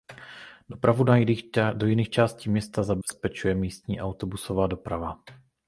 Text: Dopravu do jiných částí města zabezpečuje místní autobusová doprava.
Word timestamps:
Dopravu 0.69 1.03
do 1.77 1.85
jiných 1.87 2.09
částí 2.09 2.49
města 2.49 2.83
zabezpečuje 2.83 3.55
místní 3.55 4.01
autobusová 4.01 4.67
doprava. 4.67 5.19